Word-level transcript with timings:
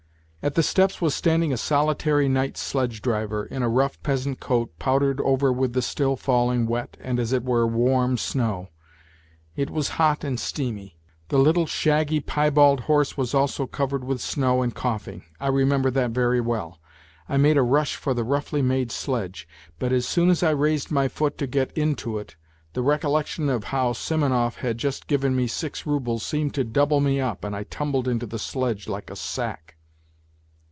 At 0.43 0.55
the 0.55 0.63
steps 0.63 0.99
was 0.99 1.13
standing 1.13 1.53
a 1.53 1.55
solitary 1.55 2.27
night 2.27 2.57
sledge 2.57 3.03
driver 3.03 3.45
in 3.45 3.61
a 3.61 3.69
rough 3.69 4.01
peasant 4.01 4.39
coat, 4.39 4.71
powdered 4.79 5.21
over 5.21 5.53
with 5.53 5.73
the 5.73 5.83
still 5.83 6.15
falling, 6.15 6.65
wet, 6.65 6.97
and 6.99 7.19
as 7.19 7.31
it 7.31 7.43
were 7.43 7.67
warm, 7.67 8.17
snow. 8.17 8.69
It 9.55 9.69
was 9.69 9.89
hot 10.01 10.23
and 10.23 10.39
steamy. 10.39 10.97
The 11.29 11.37
little 11.37 11.67
shaggy 11.67 12.21
piebald 12.21 12.79
horse 12.79 13.15
was 13.15 13.35
also 13.35 13.67
covered 13.67 14.03
with 14.03 14.19
snow 14.19 14.63
and 14.63 14.73
coughing, 14.73 15.25
I 15.39 15.47
remember 15.49 15.91
that 15.91 16.09
very 16.09 16.41
well. 16.41 16.79
I 17.29 17.37
made 17.37 17.57
a 17.57 17.61
rush 17.61 17.95
for 17.95 18.15
the 18.15 18.23
roughly 18.23 18.63
made 18.63 18.91
sledge; 18.91 19.47
but 19.77 19.91
as 19.93 20.07
soon 20.07 20.31
as 20.31 20.41
I 20.41 20.49
raised 20.49 20.89
my 20.89 21.07
foot 21.07 21.37
to 21.37 21.45
get 21.45 21.71
into 21.73 22.17
it, 22.17 22.35
the 22.73 22.81
recol 22.81 23.11
lection 23.11 23.47
of 23.47 23.65
how 23.65 23.93
Simonov 23.93 24.55
had 24.55 24.79
just 24.79 25.05
given 25.05 25.35
me 25.35 25.45
six 25.45 25.85
roubles 25.85 26.25
seemed 26.25 26.55
to 26.55 26.63
double 26.63 26.99
me 26.99 27.19
up 27.21 27.43
and 27.43 27.55
I 27.55 27.61
tumbled 27.65 28.07
into 28.07 28.25
the 28.25 28.39
sledge 28.39 28.87
like 28.87 29.11
a 29.11 29.15
sack. 29.15 29.75